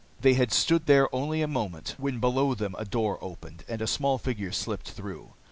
They 0.21 0.33
had 0.33 0.51
stood 0.51 0.87
there 0.87 1.13
only 1.13 1.43
a 1.43 1.47
moment 1.47 1.93
when 1.99 2.19
below 2.19 2.55
them 2.55 2.73
a 2.79 2.85
door 2.85 3.19
opened, 3.21 3.63
and 3.67 3.83
a 3.83 3.85
small 3.85 4.17
figure 4.17 4.51
slipped 4.51 4.89
through. 4.89 5.33